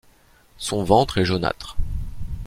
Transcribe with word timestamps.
Son 0.57 0.83
ventre 0.83 1.19
est 1.19 1.25
jaunâtre. 1.25 1.77